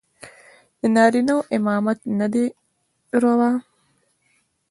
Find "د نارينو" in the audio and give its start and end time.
0.79-1.37